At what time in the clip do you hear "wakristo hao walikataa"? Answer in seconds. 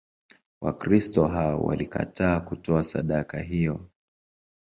0.61-2.39